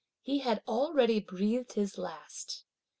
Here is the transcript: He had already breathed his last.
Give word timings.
He 0.23 0.39
had 0.39 0.63
already 0.67 1.19
breathed 1.19 1.73
his 1.73 1.95
last. 1.99 2.63